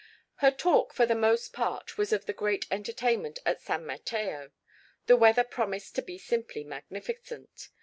Her 0.37 0.49
talk 0.49 0.93
for 0.95 1.05
the 1.05 1.13
most 1.13 1.53
part 1.53 1.95
was 1.95 2.11
of 2.11 2.25
the 2.25 2.33
great 2.33 2.65
entertainment 2.71 3.37
at 3.45 3.61
San 3.61 3.85
Mateo. 3.85 4.49
The 5.05 5.15
weather 5.15 5.43
promised 5.43 5.93
to 5.93 6.01
be 6.01 6.17
simply 6.17 6.63
magnificent. 6.63 7.69